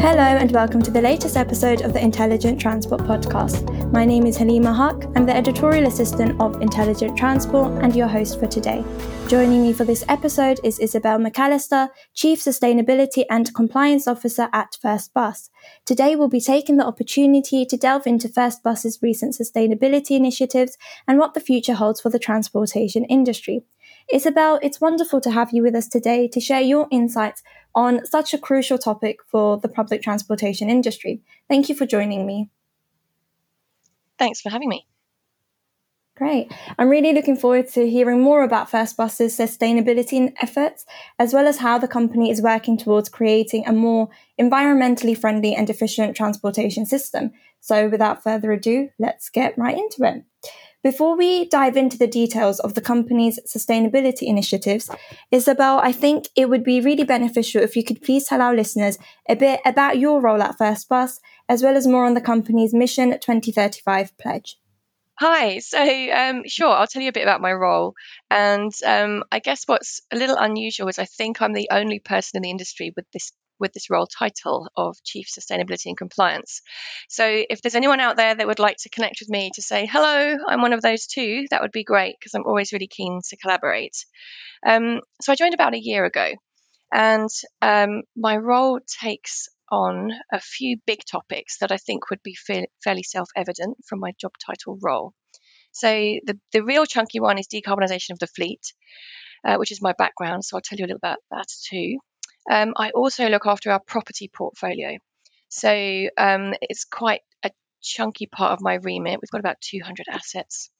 [0.00, 3.92] Hello, and welcome to the latest episode of the Intelligent Transport Podcast.
[3.92, 5.04] My name is Halima Haq.
[5.16, 8.84] I'm the editorial assistant of Intelligent Transport and your host for today.
[9.26, 15.12] Joining me for this episode is Isabel McAllister, Chief Sustainability and Compliance Officer at First
[15.14, 15.50] Bus.
[15.84, 20.78] Today, we'll be taking the opportunity to delve into First Bus's recent sustainability initiatives
[21.08, 23.64] and what the future holds for the transportation industry.
[24.10, 27.42] Isabel, it's wonderful to have you with us today to share your insights
[27.74, 31.20] on such a crucial topic for the public transportation industry.
[31.48, 32.50] Thank you for joining me.
[34.18, 34.86] Thanks for having me.
[36.16, 36.50] Great.
[36.78, 40.84] I'm really looking forward to hearing more about First Bus's sustainability efforts,
[41.20, 44.08] as well as how the company is working towards creating a more
[44.40, 47.30] environmentally friendly and efficient transportation system.
[47.60, 50.24] So, without further ado, let's get right into it.
[50.84, 54.88] Before we dive into the details of the company's sustainability initiatives,
[55.32, 58.96] Isabel, I think it would be really beneficial if you could please tell our listeners
[59.28, 61.18] a bit about your role at First Bus,
[61.48, 64.56] as well as more on the company's Mission 2035 pledge.
[65.18, 67.94] Hi, so um, sure, I'll tell you a bit about my role.
[68.30, 72.36] And um, I guess what's a little unusual is I think I'm the only person
[72.36, 76.62] in the industry with this with this role title of Chief Sustainability and Compliance.
[77.08, 79.86] So if there's anyone out there that would like to connect with me to say,
[79.86, 83.20] hello, I'm one of those too, that would be great because I'm always really keen
[83.28, 84.04] to collaborate.
[84.66, 86.32] Um, so I joined about a year ago
[86.92, 87.28] and
[87.62, 92.66] um, my role takes on a few big topics that I think would be fa-
[92.82, 95.12] fairly self evident from my job title role.
[95.72, 98.72] So the, the real chunky one is decarbonisation of the fleet,
[99.46, 100.44] uh, which is my background.
[100.44, 101.98] So I'll tell you a little about that too.
[102.50, 104.98] Um, I also look after our property portfolio.
[105.48, 105.70] So
[106.16, 107.50] um, it's quite a
[107.82, 109.20] chunky part of my remit.
[109.20, 110.70] We've got about 200 assets.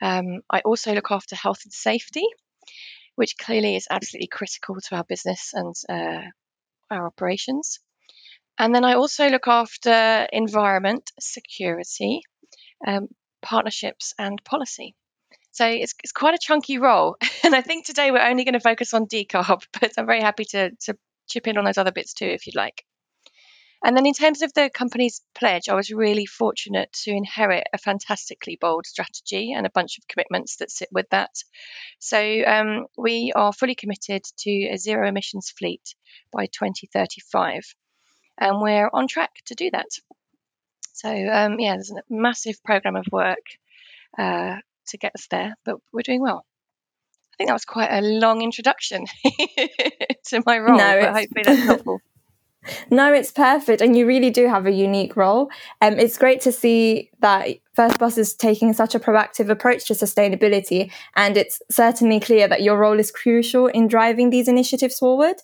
[0.00, 2.24] Um, I also look after health and safety,
[3.14, 6.22] which clearly is absolutely critical to our business and uh,
[6.90, 7.78] our operations.
[8.58, 12.22] And then I also look after environment, security,
[12.86, 13.08] um,
[13.40, 14.94] partnerships, and policy.
[15.52, 17.16] So it's, it's quite a chunky role.
[17.44, 20.44] And I think today we're only going to focus on decarb, but I'm very happy
[20.46, 20.96] to, to
[21.28, 22.84] chip in on those other bits too, if you'd like.
[23.84, 27.78] And then in terms of the company's pledge, I was really fortunate to inherit a
[27.78, 31.30] fantastically bold strategy and a bunch of commitments that sit with that.
[31.98, 35.96] So um, we are fully committed to a zero emissions fleet
[36.32, 37.74] by 2035,
[38.38, 39.88] and we're on track to do that.
[40.92, 43.44] So um, yeah, there's a massive program of work
[44.16, 44.58] uh,
[44.88, 46.44] to get us there, but we're doing well.
[47.32, 49.06] I think that was quite a long introduction
[50.26, 52.00] to my role, no, but hopefully that's helpful.
[52.90, 53.80] No, it's perfect.
[53.80, 55.50] And you really do have a unique role.
[55.80, 59.94] Um, it's great to see that First Bus is taking such a proactive approach to
[59.94, 60.90] sustainability.
[61.16, 65.36] And it's certainly clear that your role is crucial in driving these initiatives forward.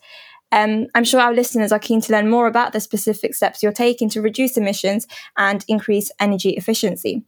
[0.51, 3.73] Um, I'm sure our listeners are keen to learn more about the specific steps you're
[3.73, 7.23] taking to reduce emissions and increase energy efficiency.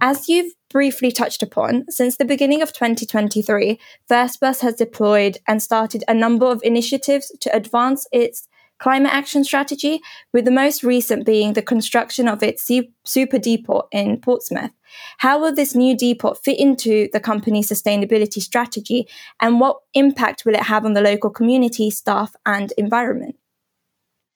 [0.00, 5.62] As you've briefly touched upon, since the beginning of 2023, First Bus has deployed and
[5.62, 8.48] started a number of initiatives to advance its
[8.84, 10.02] climate action strategy,
[10.34, 12.70] with the most recent being the construction of its
[13.06, 14.72] super depot in Portsmouth.
[15.16, 19.08] How will this new depot fit into the company's sustainability strategy,
[19.40, 23.36] and what impact will it have on the local community, staff, and environment?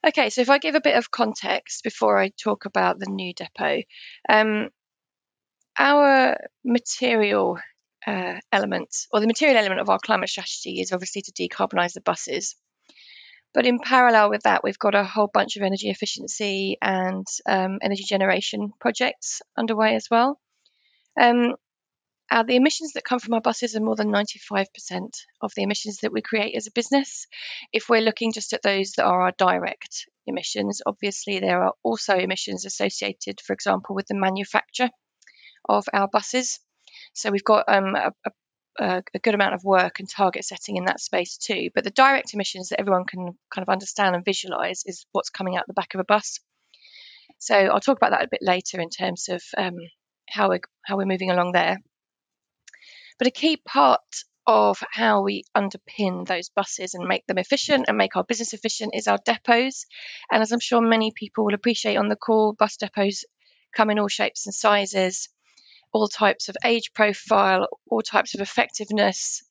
[0.06, 3.34] Okay, so if I give a bit of context before I talk about the new
[3.34, 3.82] depot,
[4.30, 4.70] um,
[5.78, 7.59] our material
[8.06, 12.00] uh, element, or the material element of our climate strategy, is obviously to decarbonise the
[12.00, 12.56] buses.
[13.54, 17.78] But in parallel with that, we've got a whole bunch of energy efficiency and um,
[17.82, 20.38] energy generation projects underway as well.
[21.19, 21.54] Um,
[22.31, 24.66] uh, the emissions that come from our buses are more than 95%
[25.41, 27.26] of the emissions that we create as a business.
[27.72, 32.16] If we're looking just at those that are our direct emissions, obviously there are also
[32.16, 34.91] emissions associated, for example, with the manufacture
[35.69, 36.60] of our buses.
[37.15, 38.30] So we've got um, a, a,
[38.78, 41.71] a, good amount of work and target setting in that space too.
[41.75, 45.57] But the direct emissions that everyone can kind of understand and visualize is what's coming
[45.57, 46.41] out the back of a bus.
[47.39, 49.77] So I'll talk about that a bit later in terms of um,
[50.28, 51.78] how we're how we're moving along there.
[53.19, 54.01] But a key part
[54.47, 58.95] of how we underpin those buses and make them efficient and make our business efficient
[58.95, 59.84] is our depots.
[60.33, 63.25] And as I'm sure many people will appreciate on the call, bus depots
[63.77, 65.28] come in all shapes and sizes
[65.93, 69.43] all types of age profile, all types of effectiveness,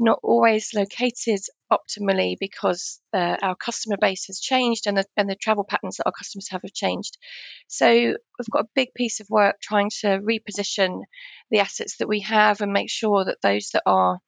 [0.00, 1.40] not always located
[1.70, 6.06] optimally because uh, our customer base has changed and the, and the travel patterns that
[6.06, 7.18] our customers have have changed.
[7.68, 11.02] So we've got a big piece of work trying to reposition
[11.50, 14.18] the assets that we have and make sure that those that are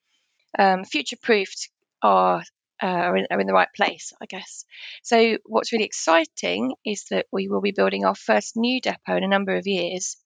[0.59, 1.71] um, future proofed
[2.03, 2.43] are
[2.83, 4.65] uh, are, in, are in the right place, I guess.
[5.05, 9.23] So, what's really exciting is that we will be building our first new depot in
[9.23, 10.17] a number of years.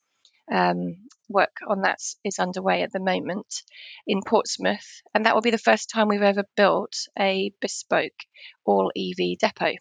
[0.51, 3.63] Um, work on that is underway at the moment
[4.07, 8.25] in Portsmouth, and that will be the first time we've ever built a bespoke
[8.65, 9.75] all EV depot.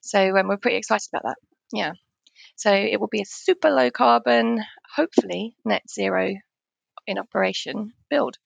[0.00, 1.36] So, um, we're pretty excited about that.
[1.72, 1.92] Yeah.
[2.56, 4.64] So, it will be a super low carbon,
[4.94, 6.34] hopefully net zero
[7.06, 8.36] in operation build.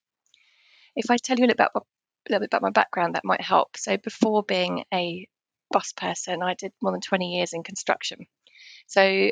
[0.97, 3.43] If I tell you a little, about, a little bit about my background, that might
[3.43, 3.77] help.
[3.77, 5.29] So, before being a
[5.71, 8.27] bus person, I did more than 20 years in construction.
[8.87, 9.31] So,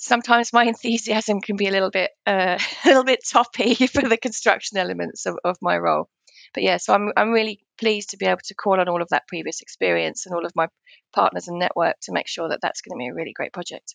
[0.00, 4.16] sometimes my enthusiasm can be a little bit uh, a little bit toppy for the
[4.16, 6.08] construction elements of, of my role.
[6.52, 9.08] But yeah, so I'm I'm really pleased to be able to call on all of
[9.10, 10.66] that previous experience and all of my
[11.14, 13.94] partners and network to make sure that that's going to be a really great project.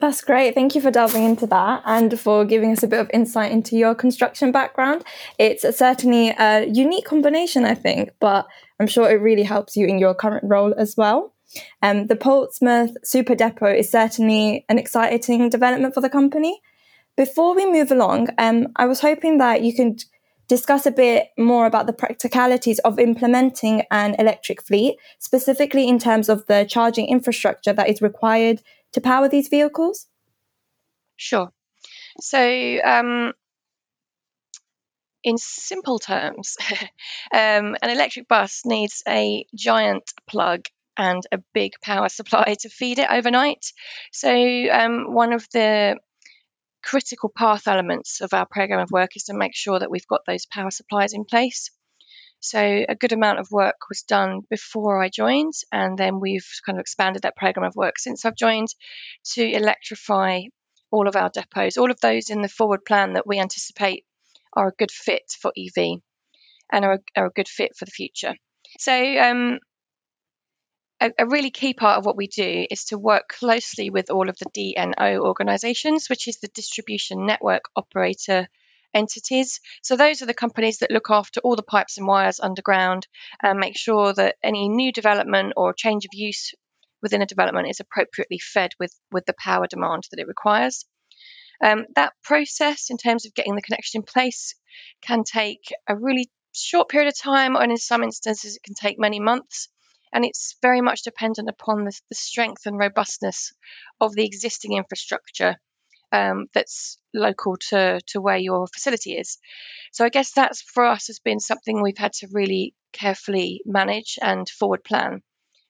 [0.00, 0.54] That's great.
[0.54, 3.76] Thank you for delving into that and for giving us a bit of insight into
[3.76, 5.02] your construction background.
[5.38, 8.46] It's certainly a unique combination, I think, but
[8.78, 11.33] I'm sure it really helps you in your current role as well.
[11.82, 16.60] Um, the Portsmouth Super Depot is certainly an exciting development for the company.
[17.16, 20.02] Before we move along, um, I was hoping that you could
[20.48, 26.28] discuss a bit more about the practicalities of implementing an electric fleet, specifically in terms
[26.28, 28.60] of the charging infrastructure that is required
[28.92, 30.06] to power these vehicles?
[31.16, 31.50] Sure.
[32.20, 33.32] So, um,
[35.22, 36.56] in simple terms,
[37.32, 42.98] um, an electric bus needs a giant plug and a big power supply to feed
[42.98, 43.72] it overnight.
[44.12, 45.98] So, um, one of the
[46.82, 50.20] critical path elements of our program of work is to make sure that we've got
[50.26, 51.70] those power supplies in place.
[52.40, 56.76] So a good amount of work was done before I joined, and then we've kind
[56.76, 58.68] of expanded that program of work since I've joined
[59.32, 60.42] to electrify
[60.90, 64.04] all of our depots, all of those in the forward plan that we anticipate
[64.52, 66.00] are a good fit for EV
[66.70, 68.34] and are, are a good fit for the future.
[68.78, 69.58] So um,
[71.04, 74.30] a, a, really key part of what we do is to work closely with all
[74.30, 78.48] of the DNO organizations, which is the distribution network operator
[78.94, 79.60] entities.
[79.82, 83.06] So those are the companies that look after all the pipes and wires underground
[83.42, 86.54] and make sure that any new development or change of use
[87.02, 90.86] within a development is appropriately fed with, with the power demand that it requires.
[91.62, 94.54] Um, that process, in terms of getting the connection in place,
[95.02, 98.98] can take a really short period of time, and in some instances, it can take
[98.98, 99.68] many months.
[100.14, 103.52] And it's very much dependent upon the, the strength and robustness
[104.00, 105.56] of the existing infrastructure
[106.12, 109.38] um, that's local to, to where your facility is.
[109.92, 114.18] So I guess that's for us has been something we've had to really carefully manage
[114.22, 115.22] and forward plan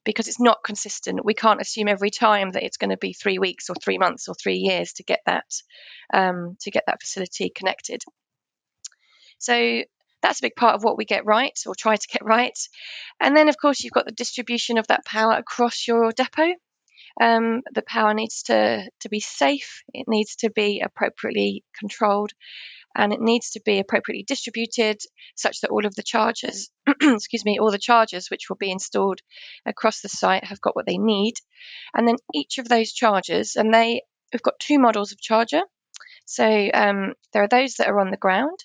[0.05, 1.25] because it's not consistent.
[1.25, 4.29] We can't assume every time that it's going to be three weeks or three months
[4.29, 5.47] or three years to get that
[6.13, 8.03] um, to get that facility connected.
[9.39, 9.83] So
[10.25, 12.59] that's a big part of what we get right or try to get right.
[13.21, 16.55] And then, of course, you've got the distribution of that power across your depot.
[17.21, 22.33] Um, the power needs to, to be safe, it needs to be appropriately controlled,
[22.97, 25.01] and it needs to be appropriately distributed
[25.37, 26.71] such that all of the chargers,
[27.03, 29.21] excuse me, all the chargers which will be installed
[29.67, 31.35] across the site have got what they need.
[31.95, 35.63] And then each of those chargers, and they, we've got two models of charger.
[36.25, 38.59] So um, there are those that are on the ground,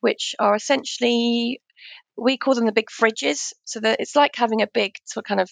[0.00, 1.60] which are essentially
[2.16, 3.52] we call them the big fridges.
[3.64, 5.50] So that it's like having a big sort of kind of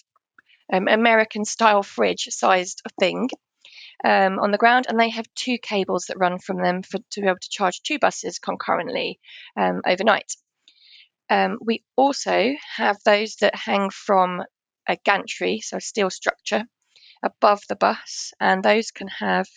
[0.73, 3.29] um, American style fridge sized thing
[4.03, 7.21] um, on the ground, and they have two cables that run from them for, to
[7.21, 9.19] be able to charge two buses concurrently
[9.57, 10.31] um, overnight.
[11.29, 14.43] Um, we also have those that hang from
[14.87, 16.65] a gantry, so a steel structure,
[17.23, 19.47] above the bus, and those can have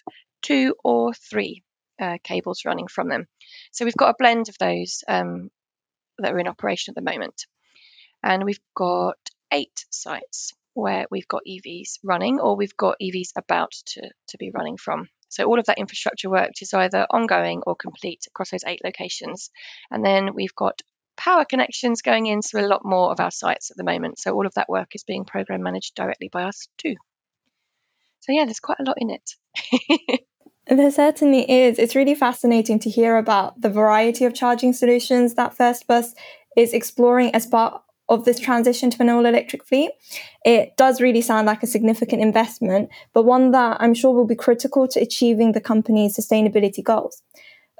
[0.40, 1.62] two or three
[2.00, 3.26] uh, cables running from them.
[3.72, 5.50] So we've got a blend of those um,
[6.18, 7.46] that are in operation at the moment.
[8.22, 9.18] And we've got
[9.52, 14.50] eight sites where we've got EVs running or we've got EVs about to, to be
[14.50, 15.08] running from.
[15.28, 19.50] So all of that infrastructure work is either ongoing or complete across those eight locations.
[19.90, 20.80] And then we've got
[21.16, 24.18] power connections going into a lot more of our sites at the moment.
[24.18, 26.94] So all of that work is being program managed directly by us too.
[28.20, 30.20] So yeah, there's quite a lot in it.
[30.68, 31.78] There certainly is.
[31.78, 36.14] It's really fascinating to hear about the variety of charging solutions that First Bus
[36.58, 39.92] is exploring as part of this transition to an all electric fleet.
[40.44, 44.34] It does really sound like a significant investment, but one that I'm sure will be
[44.34, 47.22] critical to achieving the company's sustainability goals.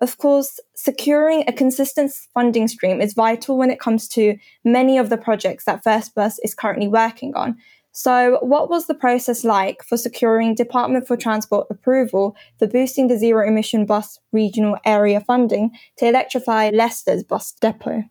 [0.01, 5.11] Of course, securing a consistent funding stream is vital when it comes to many of
[5.11, 7.59] the projects that First Bus is currently working on.
[7.99, 13.19] So, what was the process like for securing Department for Transport approval for boosting the
[13.19, 18.05] zero emission bus regional area funding to electrify Leicester's bus depot?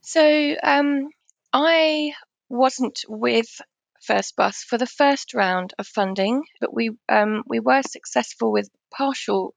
[0.00, 1.10] So um,
[1.52, 2.14] I
[2.48, 3.60] wasn't with
[4.02, 8.68] First Bus for the first round of funding, but we um, we were successful with
[8.90, 9.54] partial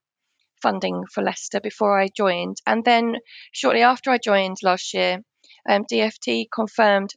[0.62, 3.16] funding for Leicester before I joined, and then
[3.50, 5.24] shortly after I joined last year,
[5.68, 7.14] um, DFT confirmed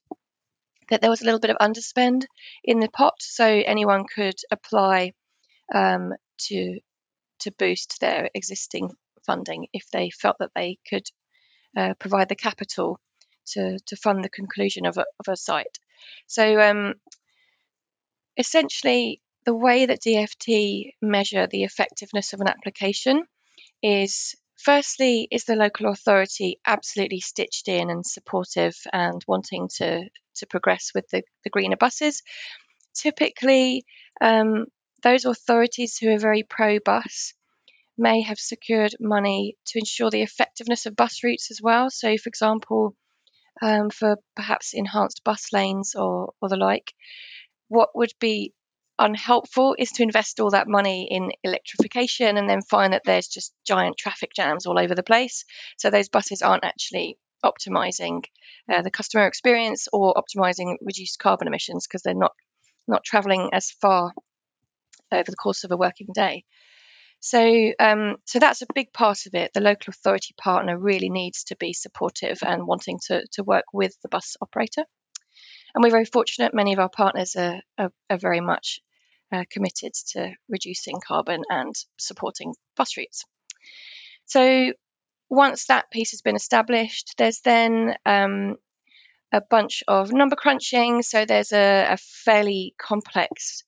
[0.89, 2.25] that there was a little bit of underspend
[2.63, 5.13] in the pot, so anyone could apply
[5.74, 6.13] um,
[6.48, 6.80] to
[7.39, 8.92] to boost their existing
[9.25, 11.08] funding if they felt that they could
[11.75, 13.00] uh, provide the capital
[13.46, 15.80] to to fund the conclusion of a, of a site.
[16.27, 16.96] So um,
[18.38, 23.24] essentially, the way that DFT measure the effectiveness of an application
[23.82, 30.48] is firstly, is the local authority absolutely stitched in and supportive and wanting to, to
[30.48, 32.24] progress with the, the greener buses?
[32.95, 33.86] Typically,
[34.19, 34.65] um,
[35.03, 37.34] those authorities who are very pro bus
[37.98, 41.89] may have secured money to ensure the effectiveness of bus routes as well.
[41.89, 42.95] So, for example,
[43.62, 46.91] um, for perhaps enhanced bus lanes or, or the like,
[47.67, 48.53] what would be
[48.98, 53.54] unhelpful is to invest all that money in electrification and then find that there's just
[53.66, 55.46] giant traffic jams all over the place.
[55.78, 58.24] So those buses aren't actually optimizing
[58.72, 62.32] uh, the customer experience or optimizing reduced carbon emissions because they're not
[62.88, 64.14] not traveling as far
[65.12, 66.44] over the course of a working day.
[67.20, 69.52] So, um, so that's a big part of it.
[69.54, 73.96] The local authority partner really needs to be supportive and wanting to, to work with
[74.04, 74.84] the bus operator.
[75.74, 76.54] And we're very fortunate.
[76.54, 78.80] Many of our partners are, are, are very much
[79.36, 83.25] uh, committed to reducing carbon and supporting bus routes.
[84.25, 84.74] So
[85.30, 88.56] once that piece has been established, there's then um,
[89.32, 91.01] a bunch of number crunching.
[91.01, 93.63] So there's a, a fairly complex,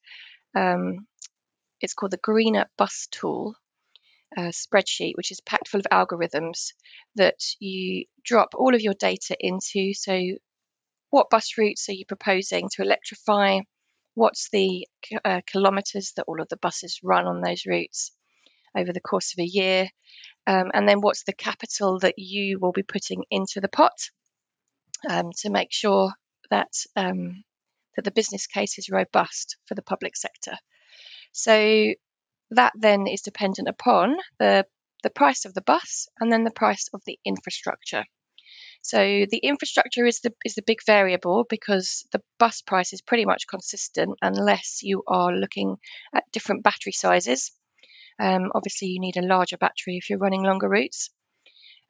[0.56, 1.08] um,
[1.82, 3.56] it's called the Greener Bus Tool
[4.38, 6.74] uh, spreadsheet, which is packed full of algorithms
[7.16, 9.94] that you drop all of your data into.
[9.94, 10.20] So
[11.10, 13.60] what bus routes are you proposing to electrify?
[14.18, 14.88] What's the
[15.24, 18.12] uh, kilometres that all of the buses run on those routes
[18.76, 19.90] over the course of a year?
[20.48, 23.94] Um, and then what's the capital that you will be putting into the pot
[25.08, 26.14] um, to make sure
[26.50, 27.44] that um,
[27.96, 30.58] that the business case is robust for the public sector?
[31.32, 31.94] So
[32.50, 34.66] that then is dependent upon the
[35.04, 38.04] the price of the bus and then the price of the infrastructure.
[38.82, 43.26] So the infrastructure is the is the big variable because the bus price is pretty
[43.26, 45.78] much consistent unless you are looking
[46.14, 47.52] at different battery sizes.
[48.20, 51.10] Um, obviously, you need a larger battery if you're running longer routes,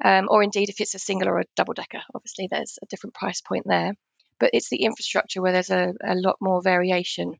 [0.03, 2.01] um, or indeed if it's a single or a double decker.
[2.13, 3.93] Obviously, there's a different price point there.
[4.39, 7.33] But it's the infrastructure where there's a, a lot more variation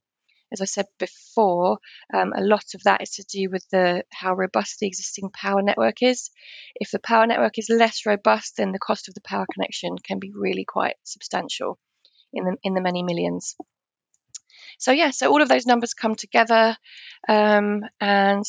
[0.52, 1.80] as I said before,
[2.14, 5.62] um, a lot of that is to do with the how robust the existing power
[5.62, 6.30] network is.
[6.76, 10.20] If the power network is less robust, then the cost of the power connection can
[10.20, 11.78] be really quite substantial
[12.34, 13.56] in the in the many millions.
[14.80, 16.78] So yeah, so all of those numbers come together,
[17.28, 18.46] um, and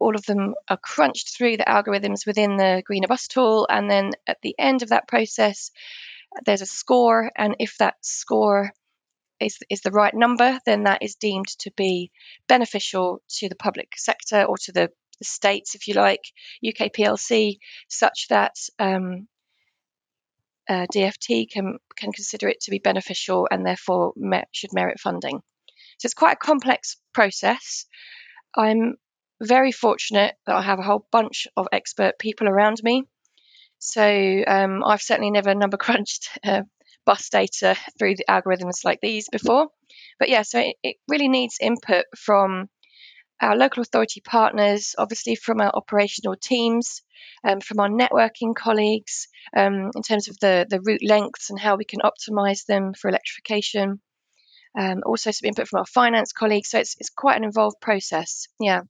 [0.00, 4.12] all of them are crunched through the algorithms within the Greener Bus tool, and then
[4.26, 5.70] at the end of that process,
[6.44, 8.72] there's a score, and if that score
[9.40, 12.10] is, is the right number, then that is deemed to be
[12.48, 16.24] beneficial to the public sector or to the, the states, if you like,
[16.66, 19.28] UK PLC, such that um,
[20.68, 24.12] uh, DFT can can consider it to be beneficial and therefore
[24.52, 25.40] should merit funding.
[25.98, 27.86] So it's quite a complex process.
[28.54, 28.96] I'm
[29.42, 33.04] very fortunate that I have a whole bunch of expert people around me.
[33.78, 34.02] So
[34.46, 36.62] um, I've certainly never number crunched uh,
[37.08, 39.68] bus data through the algorithms like these before.
[40.18, 42.68] But yeah, so it, it really needs input from
[43.40, 47.00] our local authority partners, obviously from our operational teams,
[47.44, 51.76] um, from our networking colleagues, um, in terms of the, the route lengths and how
[51.76, 54.00] we can optimize them for electrification.
[54.78, 56.68] Um, also, some input from our finance colleagues.
[56.68, 58.48] So it's, it's quite an involved process.
[58.60, 58.82] Yeah.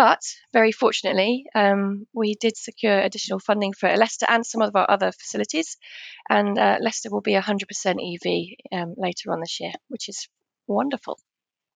[0.00, 0.22] But
[0.54, 5.12] very fortunately, um, we did secure additional funding for Leicester and some of our other
[5.12, 5.76] facilities.
[6.30, 10.26] And uh, Leicester will be 100% EV um, later on this year, which is
[10.66, 11.18] wonderful.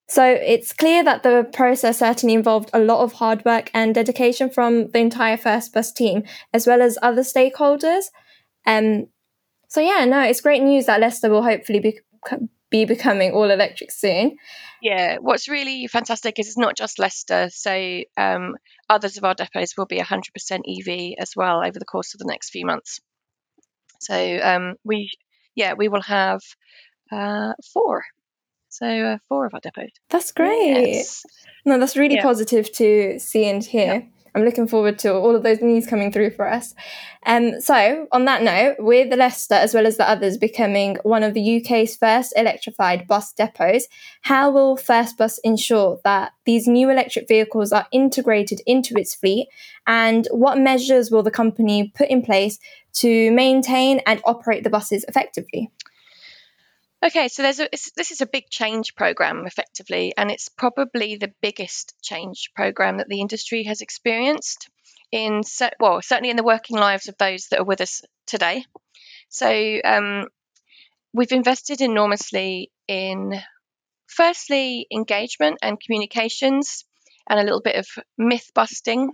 [0.08, 4.48] So it's clear that the process certainly involved a lot of hard work and dedication
[4.48, 6.22] from the entire First Bus team,
[6.54, 8.06] as well as other stakeholders.
[8.64, 9.08] Um,
[9.68, 12.00] so yeah, no, it's great news that Leicester will hopefully be,
[12.70, 14.36] be becoming all electric soon.
[14.82, 17.48] Yeah, what's really fantastic is it's not just Leicester.
[17.50, 18.56] So um,
[18.88, 22.26] others of our depots will be 100% EV as well over the course of the
[22.26, 23.00] next few months.
[24.00, 25.10] So um, we,
[25.54, 26.40] yeah, we will have
[27.12, 28.04] uh, four.
[28.68, 29.92] So uh, four of our depots.
[30.10, 30.94] That's great.
[30.94, 31.22] Yes.
[31.64, 32.22] No, that's really yeah.
[32.22, 34.08] positive to see and hear.
[34.34, 36.74] I'm looking forward to all of those news coming through for us.
[37.24, 41.34] Um, so, on that note, with Leicester as well as the others becoming one of
[41.34, 43.84] the UK's first electrified bus depots,
[44.22, 49.48] how will First Bus ensure that these new electric vehicles are integrated into its fleet?
[49.86, 52.58] And what measures will the company put in place
[52.94, 55.70] to maintain and operate the buses effectively?
[57.04, 61.32] Okay, so there's a, this is a big change program effectively, and it's probably the
[61.42, 64.70] biggest change program that the industry has experienced
[65.12, 65.42] in
[65.78, 68.64] well, certainly in the working lives of those that are with us today.
[69.28, 70.28] So um,
[71.12, 73.34] we've invested enormously in
[74.06, 76.86] firstly engagement and communications,
[77.28, 79.10] and a little bit of myth busting.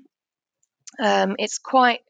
[1.03, 2.01] Um, it's quite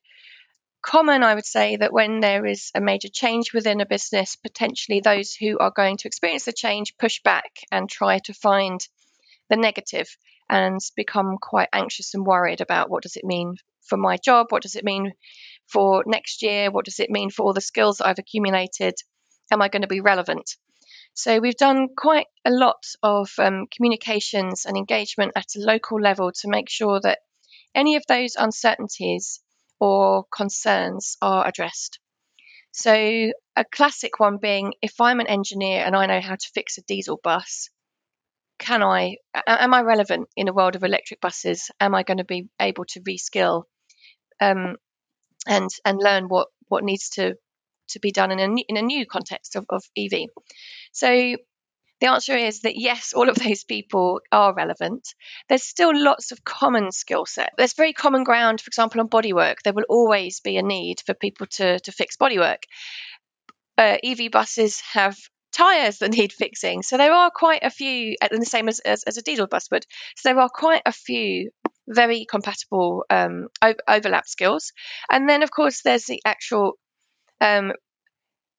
[0.83, 5.01] common, I would say, that when there is a major change within a business, potentially
[5.01, 8.81] those who are going to experience the change push back and try to find
[9.49, 10.09] the negative
[10.49, 14.47] and become quite anxious and worried about what does it mean for my job?
[14.51, 15.13] What does it mean
[15.67, 16.71] for next year?
[16.71, 18.95] What does it mean for all the skills that I've accumulated?
[19.53, 20.57] Am I going to be relevant?
[21.15, 26.33] So we've done quite a lot of um, communications and engagement at a local level
[26.33, 27.19] to make sure that
[27.75, 29.41] any of those uncertainties
[29.81, 31.99] or concerns are addressed.
[32.73, 36.79] So, a classic one being if I'm an engineer and I know how to fix
[36.79, 37.69] a diesel bus,
[38.59, 41.71] can I, am I relevant in a world of electric buses?
[41.81, 43.65] Am I going to be able to reskill
[44.41, 44.77] um,
[45.49, 47.35] and and learn what what needs to
[47.89, 50.27] to be done in a in a new context of, of EV?
[50.93, 51.37] So
[52.01, 55.15] the answer is that yes, all of those people are relevant.
[55.49, 57.53] There's still lots of common skill set.
[57.57, 59.57] There's very common ground, for example, on bodywork.
[59.65, 62.63] There will always be a need for people to, to fix bodywork.
[63.77, 65.17] Uh, EV buses have
[65.53, 66.83] tyres that need fixing.
[66.83, 69.69] So there are quite a few, and the same as, as, as, a diesel bus
[69.71, 69.85] would.
[70.17, 71.51] So there are quite a few
[71.87, 73.49] very compatible um,
[73.89, 74.73] overlap skills.
[75.11, 76.75] And then, of course, there's the actual
[77.41, 77.73] um,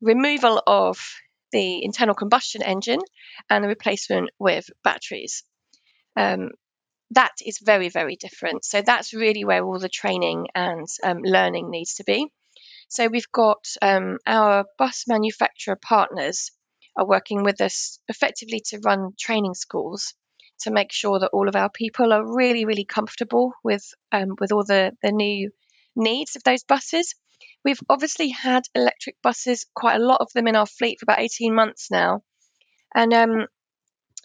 [0.01, 0.99] removal of
[1.51, 2.99] the internal combustion engine
[3.49, 5.43] and the replacement with batteries.
[6.15, 6.49] Um,
[7.11, 8.63] that is very, very different.
[8.63, 12.27] So that's really where all the training and um, learning needs to be.
[12.87, 16.51] So we've got um, our bus manufacturer partners
[16.97, 20.13] are working with us effectively to run training schools
[20.61, 24.51] to make sure that all of our people are really, really comfortable with um, with
[24.51, 25.51] all the, the new
[25.95, 27.15] needs of those buses.
[27.63, 31.19] We've obviously had electric buses, quite a lot of them in our fleet for about
[31.19, 32.23] 18 months now.
[32.93, 33.47] And um,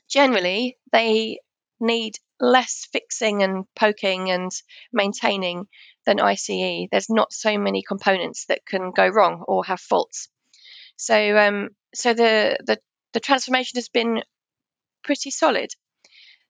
[0.08, 1.38] generally, they
[1.80, 4.50] need less fixing and poking and
[4.92, 5.66] maintaining
[6.04, 6.88] than ICE.
[6.90, 10.28] There's not so many components that can go wrong or have faults.
[10.96, 12.78] So, um, so the, the
[13.16, 14.22] the transformation has been
[15.02, 15.70] pretty solid.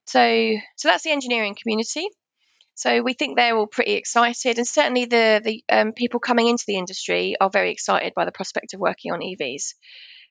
[0.05, 2.09] So, so that's the engineering community.
[2.77, 6.63] So we think they're all pretty excited, and certainly the the um, people coming into
[6.67, 9.73] the industry are very excited by the prospect of working on EVs,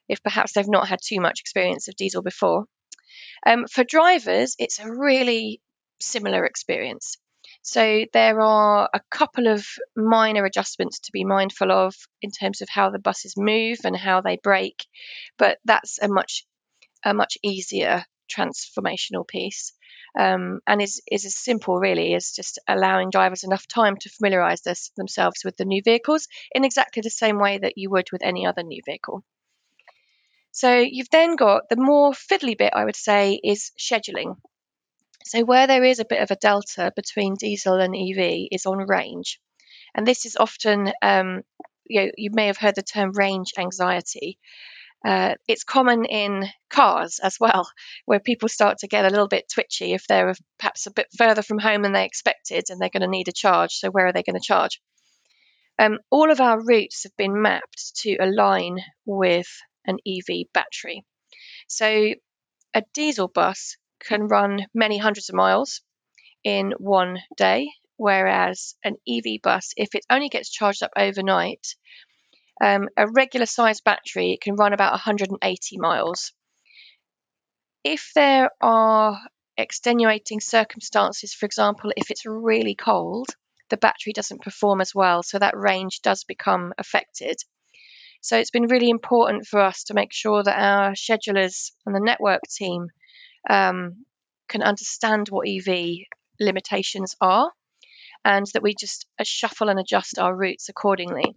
[0.09, 2.66] if perhaps they've not had too much experience of diesel before.
[3.44, 5.61] Um, for drivers, it's a really
[6.00, 7.16] similar experience.
[7.62, 12.68] So there are a couple of minor adjustments to be mindful of in terms of
[12.68, 14.87] how the buses move and how they brake,
[15.37, 16.46] but that's a much
[17.04, 19.72] a much easier transformational piece
[20.16, 24.62] um, and is, is as simple really as just allowing drivers enough time to familiarise
[24.96, 28.46] themselves with the new vehicles in exactly the same way that you would with any
[28.46, 29.22] other new vehicle.
[30.52, 34.37] So you've then got the more fiddly bit, I would say, is scheduling.
[35.24, 38.79] So where there is a bit of a delta between diesel and EV is on
[38.79, 39.38] range,
[39.94, 41.42] and this is often um,
[41.88, 44.38] you, know, you may have heard the term range anxiety.
[45.06, 47.70] Uh, it's common in cars as well,
[48.06, 51.42] where people start to get a little bit twitchy if they're perhaps a bit further
[51.42, 53.74] from home than they expected and they're going to need a charge.
[53.74, 54.80] So, where are they going to charge?
[55.78, 59.46] Um, all of our routes have been mapped to align with
[59.86, 61.04] an EV battery.
[61.68, 62.14] So,
[62.74, 65.82] a diesel bus can run many hundreds of miles
[66.42, 71.76] in one day, whereas an EV bus, if it only gets charged up overnight,
[72.60, 76.32] um, a regular size battery can run about 180 miles.
[77.84, 79.20] If there are
[79.56, 83.28] extenuating circumstances, for example, if it's really cold,
[83.70, 87.36] the battery doesn't perform as well, so that range does become affected.
[88.20, 92.00] So it's been really important for us to make sure that our schedulers and the
[92.00, 92.88] network team
[93.48, 94.04] um,
[94.48, 96.06] can understand what EV
[96.40, 97.52] limitations are
[98.24, 101.34] and that we just shuffle and adjust our routes accordingly.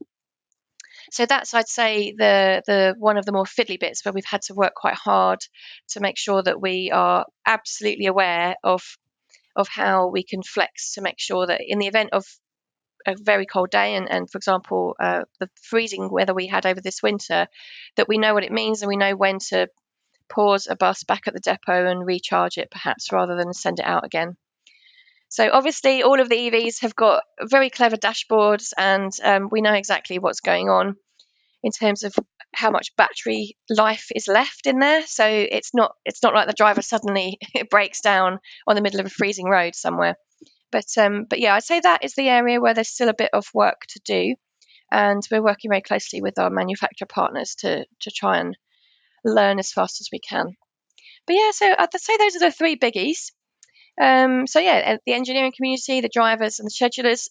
[1.11, 4.41] So that's I'd say the the one of the more fiddly bits where we've had
[4.43, 5.39] to work quite hard
[5.89, 8.83] to make sure that we are absolutely aware of
[9.55, 12.25] of how we can flex to make sure that in the event of
[13.07, 16.81] a very cold day and, and for example uh, the freezing weather we had over
[16.81, 17.47] this winter
[17.95, 19.67] that we know what it means and we know when to
[20.29, 23.85] pause a bus back at the depot and recharge it perhaps rather than send it
[23.85, 24.35] out again
[25.29, 29.73] so obviously all of the evs have got very clever dashboards and um, we know
[29.73, 30.95] exactly what's going on
[31.63, 32.13] in terms of
[32.53, 36.53] how much battery life is left in there so it's not it's not like the
[36.53, 37.37] driver suddenly
[37.69, 40.15] breaks down on the middle of a freezing road somewhere
[40.71, 43.31] but um, but yeah, I'd say that is the area where there's still a bit
[43.33, 44.35] of work to do,
[44.91, 48.57] and we're working very closely with our manufacturer partners to to try and
[49.25, 50.55] learn as fast as we can.
[51.25, 53.31] But yeah, so I'd say those are the three biggies.
[53.99, 57.27] Um, so yeah, the engineering community, the drivers, and the schedulers.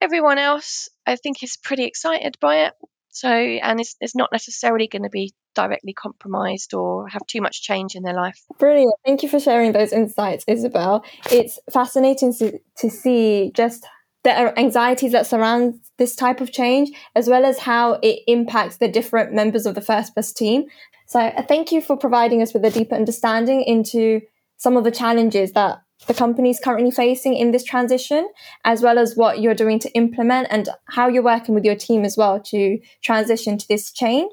[0.00, 2.72] Everyone else, I think, is pretty excited by it.
[3.10, 7.62] So, and it's, it's not necessarily going to be directly compromised or have too much
[7.62, 8.40] change in their life.
[8.58, 8.94] Brilliant.
[9.04, 11.04] Thank you for sharing those insights, Isabel.
[11.30, 13.86] It's fascinating to, to see just
[14.24, 18.88] the anxieties that surround this type of change, as well as how it impacts the
[18.88, 20.64] different members of the First Bus team.
[21.06, 24.22] So, uh, thank you for providing us with a deeper understanding into
[24.56, 28.28] some of the challenges that the company is currently facing in this transition,
[28.64, 32.04] as well as what you're doing to implement and how you're working with your team
[32.04, 34.32] as well to transition to this change.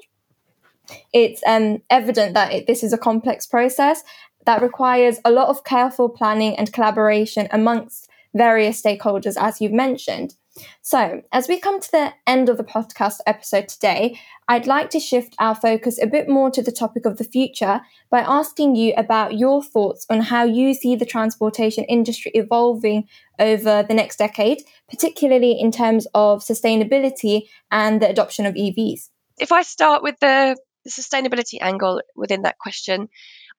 [1.12, 4.02] It's um, evident that it, this is a complex process
[4.46, 10.34] that requires a lot of careful planning and collaboration amongst various stakeholders, as you've mentioned.
[10.82, 15.00] So, as we come to the end of the podcast episode today, I'd like to
[15.00, 18.92] shift our focus a bit more to the topic of the future by asking you
[18.96, 23.08] about your thoughts on how you see the transportation industry evolving
[23.38, 29.08] over the next decade, particularly in terms of sustainability and the adoption of EVs.
[29.38, 30.56] If I start with the,
[30.88, 33.08] sustainability angle within that question,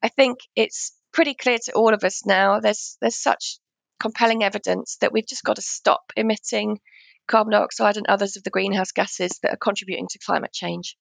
[0.02, 2.60] I think it's pretty clear to all of us now.
[2.60, 3.60] There's there's such
[4.02, 6.80] compelling evidence that we've just got to stop emitting
[7.28, 10.98] carbon dioxide and others of the greenhouse gases that are contributing to climate change.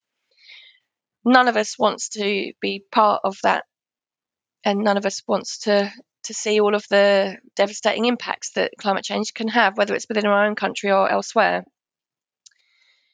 [1.24, 3.64] None of us wants to be part of that,
[4.64, 5.92] and none of us wants to
[6.24, 10.26] to see all of the devastating impacts that climate change can have, whether it's within
[10.26, 11.64] our own country or elsewhere.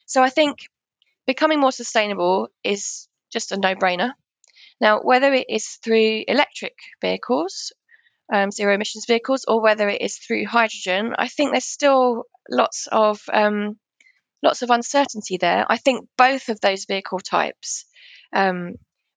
[0.05, 0.67] So I think
[1.25, 4.11] becoming more sustainable is just a no brainer.
[4.81, 7.71] Now, whether it is through electric vehicles
[8.31, 12.87] um, zero emissions vehicles or whether it is through hydrogen, I think there's still lots
[12.91, 13.77] of um,
[14.43, 15.65] lots of uncertainty there.
[15.69, 17.85] I think both of those vehicle types
[18.33, 18.75] um,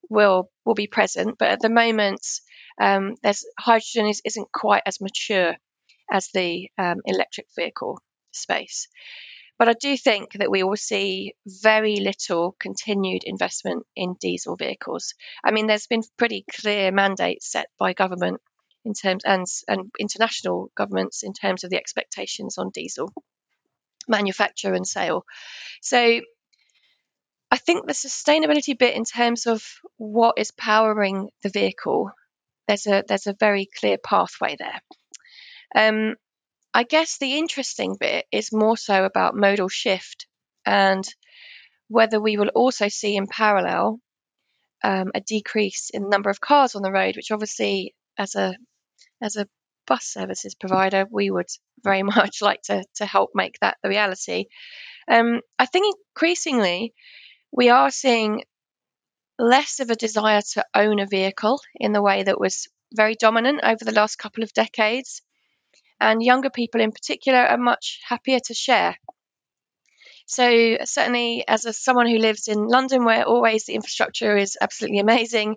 [0.09, 2.27] will will be present, but at the moment,
[2.81, 5.57] um, there's hydrogen is, isn't quite as mature
[6.11, 8.01] as the um, electric vehicle
[8.33, 8.89] space.
[9.59, 15.13] But I do think that we will see very little continued investment in diesel vehicles.
[15.45, 18.41] I mean, there's been pretty clear mandates set by government
[18.85, 23.13] in terms and, and international governments in terms of the expectations on diesel
[24.09, 25.25] manufacture and sale.
[25.83, 26.21] So
[27.51, 29.63] I think the sustainability bit in terms of
[29.97, 32.11] what is powering the vehicle,
[32.69, 34.81] there's a there's a very clear pathway there.
[35.75, 36.15] Um,
[36.73, 40.27] I guess the interesting bit is more so about modal shift
[40.65, 41.05] and
[41.89, 43.99] whether we will also see in parallel
[44.85, 48.55] um, a decrease in the number of cars on the road, which obviously, as a
[49.23, 49.49] as a
[49.87, 51.49] bus services provider, we would
[51.83, 54.47] very much like to, to help make that the reality.
[55.11, 56.95] Um, I think increasingly
[57.53, 58.45] we are seeing
[59.39, 63.61] less of a desire to own a vehicle in the way that was very dominant
[63.65, 65.23] over the last couple of decades.
[65.99, 68.97] And younger people in particular are much happier to share.
[70.27, 75.01] So, certainly, as a, someone who lives in London, where always the infrastructure is absolutely
[75.01, 75.57] amazing,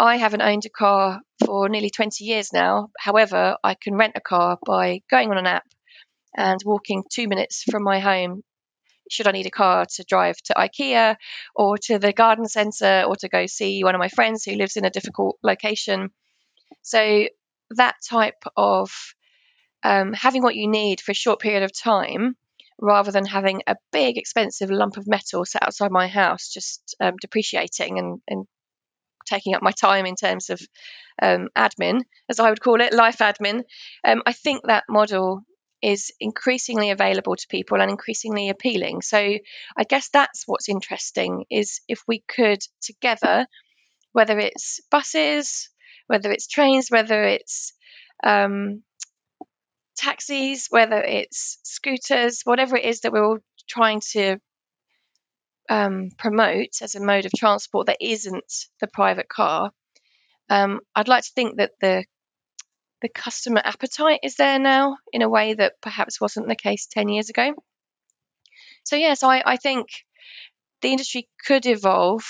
[0.00, 2.90] I haven't owned a car for nearly 20 years now.
[2.96, 5.66] However, I can rent a car by going on an app
[6.36, 8.42] and walking two minutes from my home.
[9.10, 11.16] Should I need a car to drive to IKEA
[11.56, 14.76] or to the garden centre or to go see one of my friends who lives
[14.76, 16.10] in a difficult location?
[16.82, 17.26] So,
[17.70, 18.92] that type of
[19.82, 22.36] um, having what you need for a short period of time
[22.80, 27.14] rather than having a big expensive lump of metal set outside my house just um,
[27.20, 28.46] depreciating and, and
[29.28, 30.60] taking up my time in terms of
[31.20, 33.62] um, admin, as I would call it, life admin.
[34.04, 35.42] Um, I think that model
[35.82, 39.02] is increasingly available to people and increasingly appealing.
[39.02, 43.46] So I guess that's what's interesting is if we could together,
[44.12, 45.70] whether it's buses,
[46.08, 47.72] whether it's trains, whether it's
[48.24, 48.82] um,
[49.96, 53.38] taxis, whether it's scooters, whatever it is that we're all
[53.68, 54.38] trying to
[55.68, 59.70] um, promote as a mode of transport that isn't the private car,
[60.48, 62.04] um, I'd like to think that the
[63.00, 67.08] the customer appetite is there now in a way that perhaps wasn't the case 10
[67.08, 67.54] years ago.
[68.82, 69.86] So, yes, I, I think
[70.82, 72.24] the industry could evolve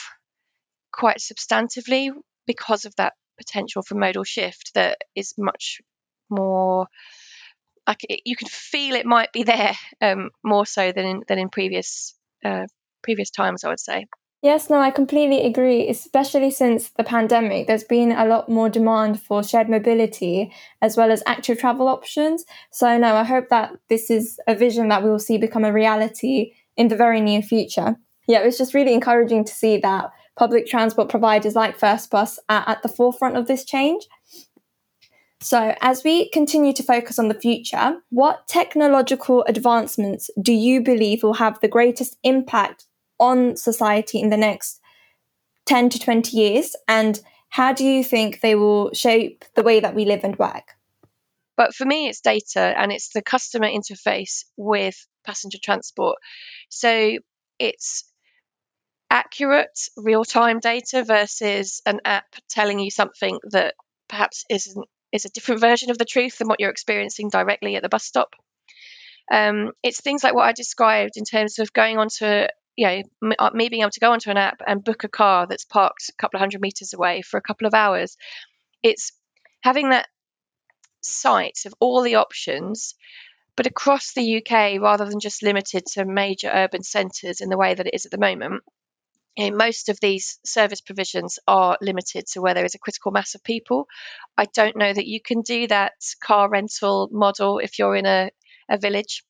[0.93, 2.11] quite substantively
[2.47, 5.81] because of that potential for modal shift that is much
[6.29, 6.87] more
[7.87, 9.73] like you can feel it might be there
[10.03, 12.67] um, more so than in, than in previous uh,
[13.03, 14.07] previous times I would say
[14.41, 15.89] Yes, no, I completely agree.
[15.89, 21.11] Especially since the pandemic, there's been a lot more demand for shared mobility as well
[21.11, 22.45] as active travel options.
[22.71, 25.73] So, no, I hope that this is a vision that we will see become a
[25.73, 27.97] reality in the very near future.
[28.29, 32.63] Yeah, it's just really encouraging to see that public transport providers like First Bus are
[32.69, 34.07] at the forefront of this change.
[35.41, 41.23] So, as we continue to focus on the future, what technological advancements do you believe
[41.23, 42.87] will have the greatest impact
[43.21, 44.81] on society in the next
[45.67, 46.75] 10 to 20 years?
[46.89, 47.21] And
[47.51, 50.75] how do you think they will shape the way that we live and work?
[51.57, 56.19] But for me, it's data and it's the customer interface with passenger transport.
[56.69, 57.19] So
[57.61, 58.05] it's
[59.11, 63.75] accurate real time data versus an app telling you something that
[64.09, 67.83] perhaps isn't is a different version of the truth than what you're experiencing directly at
[67.83, 68.35] the bus stop.
[69.31, 72.47] Um, it's things like what I described in terms of going onto
[72.79, 75.49] you know, uh, me being able to go onto an app and book a car
[75.49, 78.17] that's parked a couple of hundred meters away for a couple of hours.
[78.85, 79.11] It's
[79.63, 80.07] having that
[81.01, 82.95] sight of all the options,
[83.57, 87.75] but across the UK rather than just limited to major urban centres in the way
[87.75, 88.63] that it is at the moment.
[89.39, 93.13] You know, most of these service provisions are limited to where there is a critical
[93.13, 93.87] mass of people.
[94.37, 98.31] I don't know that you can do that car rental model if you're in a,
[98.69, 99.23] a village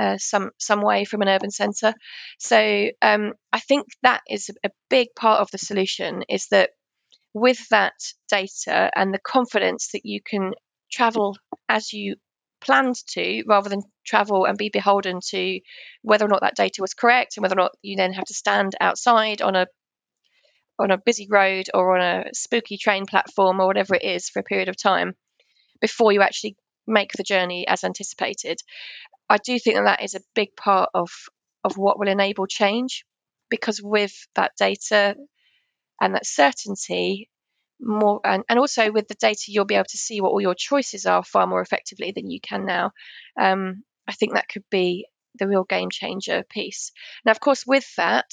[0.00, 1.92] uh, some some way from an urban centre.
[2.38, 6.24] So um, I think that is a big part of the solution.
[6.30, 6.70] Is that
[7.34, 7.92] with that
[8.30, 10.52] data and the confidence that you can
[10.90, 11.36] travel
[11.68, 12.16] as you
[12.62, 15.60] planned to, rather than travel and be beholden to
[16.02, 18.34] whether or not that data was correct and whether or not you then have to
[18.34, 19.66] stand outside on a
[20.78, 24.40] on a busy road or on a spooky train platform or whatever it is for
[24.40, 25.14] a period of time
[25.80, 28.58] before you actually make the journey as anticipated.
[29.28, 31.10] I do think that that is a big part of
[31.64, 33.04] of what will enable change,
[33.48, 35.14] because with that data
[36.00, 37.28] and that certainty,
[37.82, 40.54] more and, and also with the data, you'll be able to see what all your
[40.54, 42.92] choices are far more effectively than you can now.
[43.38, 45.06] Um, I think that could be
[45.38, 46.92] the real game changer piece.
[47.24, 48.30] Now, of course, with that,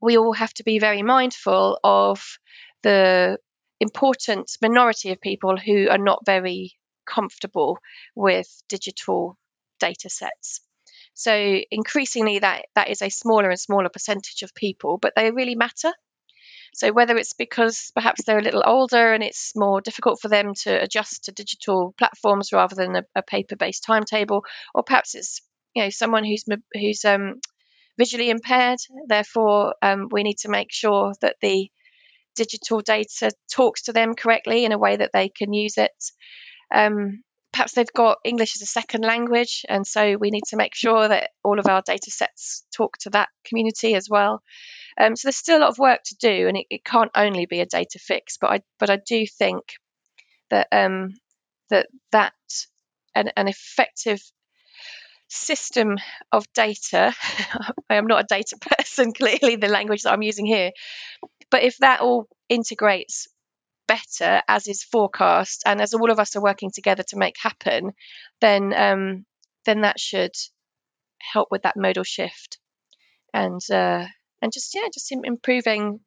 [0.00, 2.38] we all have to be very mindful of
[2.82, 3.38] the
[3.80, 6.72] important minority of people who are not very
[7.06, 7.78] comfortable
[8.14, 9.36] with digital
[9.80, 10.60] data sets.
[11.14, 15.56] So increasingly that that is a smaller and smaller percentage of people, but they really
[15.56, 15.92] matter.
[16.74, 20.54] So whether it's because perhaps they're a little older and it's more difficult for them
[20.62, 25.40] to adjust to digital platforms rather than a, a paper-based timetable, or perhaps it's
[25.74, 27.40] you know someone who's who's um,
[27.98, 28.78] visually impaired.
[29.06, 31.70] Therefore, um, we need to make sure that the
[32.36, 35.92] digital data talks to them correctly in a way that they can use it.
[36.72, 40.74] Um, perhaps they've got English as a second language, and so we need to make
[40.74, 44.42] sure that all of our data sets talk to that community as well.
[45.00, 47.46] Um, so there's still a lot of work to do, and it, it, can't only
[47.46, 48.36] be a data fix.
[48.36, 49.62] But I but I do think
[50.50, 51.14] that um,
[51.70, 52.32] that that
[53.14, 54.20] an, an effective
[55.28, 55.96] system
[56.32, 57.14] of data.
[57.90, 60.72] I am not a data person, clearly, the language that I'm using here.
[61.50, 63.28] But if that all integrates
[63.88, 67.92] better as is forecast and as all of us are working together to make happen
[68.40, 69.24] then um,
[69.64, 70.34] then that should
[71.18, 72.58] help with that modal shift
[73.32, 74.04] and uh,
[74.42, 76.00] and just yeah just improving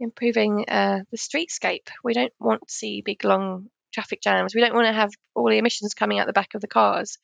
[0.00, 1.88] improving uh, the streetscape.
[2.04, 4.54] We don't want to see big long traffic jams.
[4.54, 7.18] We don't want to have all the emissions coming out the back of the cars.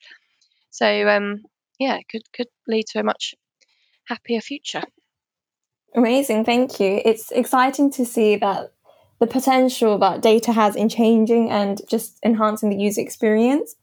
[0.71, 1.43] So um,
[1.79, 3.35] yeah could could lead to a much
[4.07, 4.83] happier future.
[5.95, 7.01] Amazing thank you.
[7.05, 8.73] It's exciting to see that
[9.21, 13.77] the potential that data has in changing and just enhancing the user experience.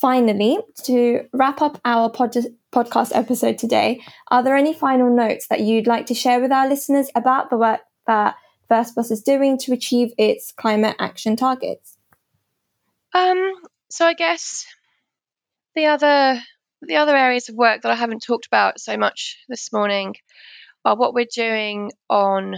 [0.00, 5.58] Finally, to wrap up our pod- podcast episode today, are there any final notes that
[5.58, 8.36] you'd like to share with our listeners about the work that
[8.68, 11.98] First Bus is doing to achieve its climate action targets?
[13.12, 13.54] Um,
[13.90, 14.66] so I guess
[15.74, 16.40] the other
[16.82, 20.14] the other areas of work that I haven't talked about so much this morning
[20.84, 22.54] are what we're doing on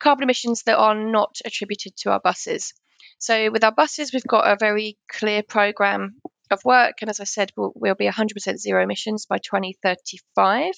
[0.00, 2.74] carbon emissions that are not attributed to our buses.
[3.18, 6.16] So, with our buses, we've got a very clear program
[6.50, 10.72] of work, and as I said, we'll, we'll be 100% zero emissions by 2035.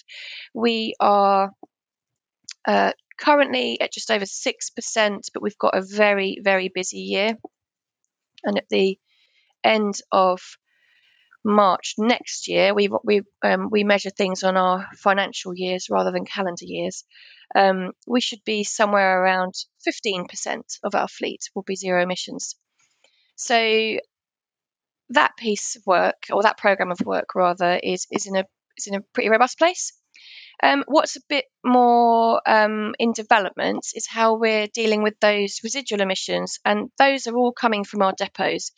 [0.54, 1.50] We are
[2.66, 7.36] uh, currently at just over 6%, but we've got a very, very busy year.
[8.44, 8.98] And at the
[9.64, 10.40] end of
[11.44, 16.24] March next year, we we um, we measure things on our financial years rather than
[16.24, 17.04] calendar years.
[17.54, 19.54] Um, we should be somewhere around
[19.86, 22.56] 15% of our fleet will be zero emissions.
[23.36, 23.98] So
[25.10, 28.44] that piece of work, or that program of work rather, is is in a
[28.76, 29.92] is in a pretty robust place.
[30.62, 36.00] Um, what's a bit more um, in development is how we're dealing with those residual
[36.00, 38.72] emissions, and those are all coming from our depots.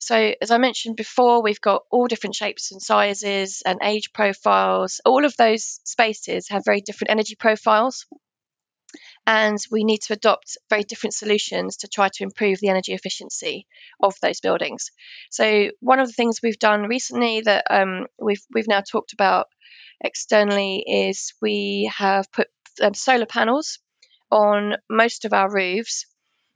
[0.00, 5.00] So, as I mentioned before, we've got all different shapes and sizes and age profiles.
[5.04, 8.06] All of those spaces have very different energy profiles
[9.26, 13.66] and we need to adopt very different solutions to try to improve the energy efficiency
[14.02, 14.90] of those buildings.
[15.30, 19.46] So one of the things we've done recently that um, we've we've now talked about
[20.00, 22.48] externally is we have put
[22.82, 23.78] um, solar panels
[24.30, 26.06] on most of our roofs,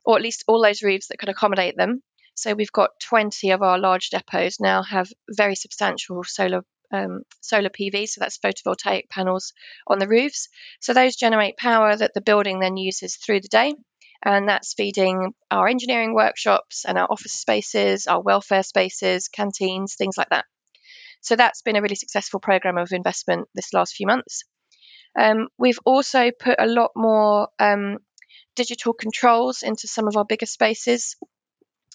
[0.05, 2.03] or at least all those roofs that can accommodate them.
[2.35, 7.70] So we've got 20 of our large depots now have very substantial solar um, solar
[7.70, 9.53] PV, so that's photovoltaic panels
[9.87, 10.48] on the roofs.
[10.81, 13.74] So those generate power that the building then uses through the day.
[14.24, 20.18] And that's feeding our engineering workshops and our office spaces, our welfare spaces, canteens, things
[20.18, 20.44] like that.
[21.20, 24.44] So that's been a really successful program of investment this last few months.
[25.18, 27.98] Um, we've also put a lot more um,
[28.57, 31.16] digital controls into some of our bigger spaces.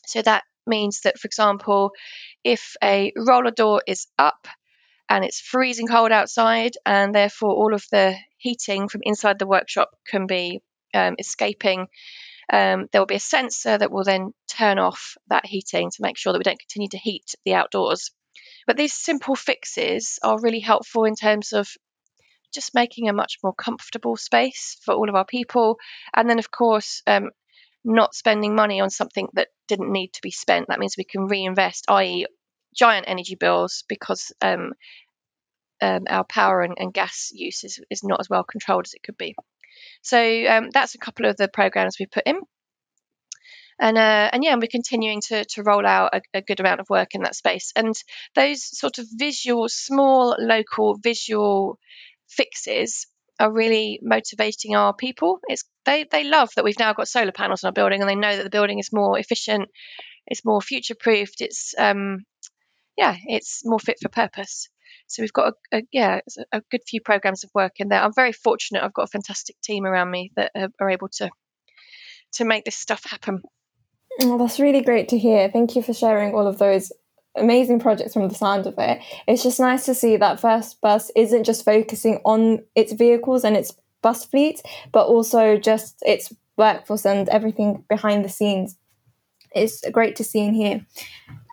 [0.05, 1.91] So that means that, for example,
[2.43, 4.47] if a roller door is up,
[5.13, 9.91] and it's freezing cold outside, and therefore all of the heating from inside the workshop
[10.07, 10.59] can be
[10.91, 11.87] um, escaping.
[12.51, 16.17] Um, there will be a sensor that will then turn off that heating to make
[16.17, 18.09] sure that we don't continue to heat the outdoors.
[18.65, 21.69] But these simple fixes are really helpful in terms of
[22.51, 25.77] just making a much more comfortable space for all of our people.
[26.15, 27.29] And then, of course, um,
[27.85, 30.69] not spending money on something that didn't need to be spent.
[30.69, 32.25] That means we can reinvest, i.e.,
[32.73, 34.73] giant energy bills because um,
[35.83, 39.03] um, our power and, and, gas use is, is not as well controlled as it
[39.03, 39.35] could be.
[40.01, 40.17] So
[40.47, 42.39] um, that's a couple of the programs we put in.
[43.79, 46.79] And, uh, and yeah, and we're continuing to, to roll out a, a, good amount
[46.79, 47.73] of work in that space.
[47.75, 47.93] And
[48.35, 51.79] those sort of visual, small, local visual
[52.29, 53.07] fixes
[53.39, 55.39] are really motivating our people.
[55.47, 58.15] It's they they love that we've now got solar panels on our building, and they
[58.15, 59.69] know that the building is more efficient,
[60.27, 62.19] it's more future proofed, it's um,
[62.95, 64.69] yeah, it's more fit for purpose.
[65.13, 66.21] So we've got a, a yeah
[66.51, 68.01] a, good few programs of work in there.
[68.01, 68.83] I'm very fortunate.
[68.83, 71.29] I've got a fantastic team around me that are, are able to
[72.33, 73.41] to make this stuff happen.
[74.21, 75.49] Oh, that's really great to hear.
[75.49, 76.91] Thank you for sharing all of those
[77.35, 79.01] amazing projects from the sound of it.
[79.27, 83.55] It's just nice to see that First Bus isn't just focusing on its vehicles and
[83.55, 88.77] its bus fleet, but also just its workforce and everything behind the scenes.
[89.55, 90.85] It's great to see and hear.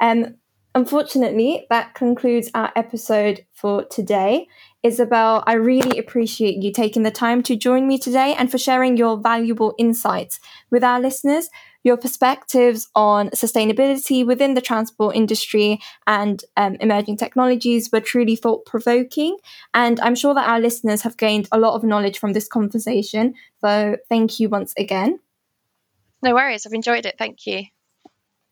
[0.01, 0.37] Um,
[0.75, 4.47] Unfortunately, that concludes our episode for today.
[4.85, 8.97] Isabel, I really appreciate you taking the time to join me today and for sharing
[8.97, 10.39] your valuable insights
[10.71, 11.49] with our listeners.
[11.83, 18.65] Your perspectives on sustainability within the transport industry and um, emerging technologies were truly thought
[18.65, 19.39] provoking.
[19.75, 23.35] And I'm sure that our listeners have gained a lot of knowledge from this conversation.
[23.61, 25.19] So thank you once again.
[26.23, 26.65] No worries.
[26.65, 27.17] I've enjoyed it.
[27.19, 27.65] Thank you.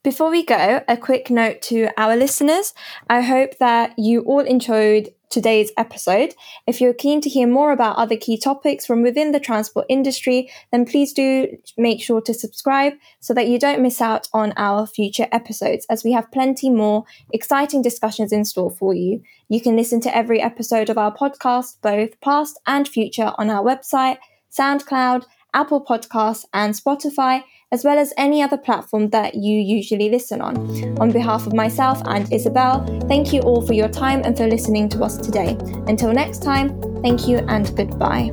[0.08, 2.72] Before we go, a quick note to our listeners.
[3.10, 6.32] I hope that you all enjoyed today's episode.
[6.66, 10.50] If you're keen to hear more about other key topics from within the transport industry,
[10.72, 14.86] then please do make sure to subscribe so that you don't miss out on our
[14.86, 19.20] future episodes, as we have plenty more exciting discussions in store for you.
[19.50, 23.62] You can listen to every episode of our podcast, both past and future, on our
[23.62, 24.16] website,
[24.58, 27.42] SoundCloud, Apple Podcasts, and Spotify
[27.72, 30.56] as well as any other platform that you usually listen on.
[31.00, 34.88] On behalf of myself and Isabel, thank you all for your time and for listening
[34.90, 35.56] to us today.
[35.86, 38.30] Until next time, thank you and goodbye.